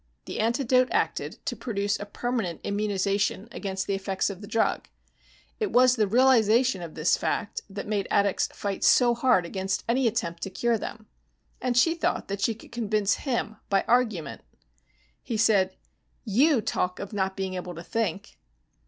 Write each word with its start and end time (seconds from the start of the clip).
The 0.25 0.39
antidote 0.39 0.87
acted 0.89 1.37
to 1.45 1.55
produce 1.55 1.99
a 1.99 2.07
permanent 2.07 2.61
immunization 2.63 3.47
against 3.51 3.85
the 3.85 3.93
effects 3.93 4.31
of 4.31 4.41
the 4.41 4.47
drug. 4.47 4.87
It 5.59 5.71
was 5.71 5.95
the 5.95 6.07
realization 6.07 6.81
of 6.81 6.95
this 6.95 7.15
fact 7.17 7.61
that 7.69 7.85
made 7.87 8.07
addicts 8.09 8.47
fight 8.47 8.83
so 8.83 9.13
hard 9.13 9.45
against 9.45 9.83
any 9.87 10.07
attempt 10.07 10.41
to 10.41 10.49
cure 10.49 10.79
them. 10.79 11.05
And 11.61 11.77
she 11.77 11.93
thought 11.93 12.29
that 12.29 12.41
she 12.41 12.55
could 12.55 12.71
convince 12.71 13.13
him 13.29 13.57
by 13.69 13.85
argument! 13.87 14.41
He 15.21 15.37
said, 15.37 15.77
"You 16.25 16.61
talk 16.61 16.97
of 16.99 17.13
not 17.13 17.37
being 17.37 17.53
able 17.53 17.75
to 17.75 17.83
think!" 17.83 18.39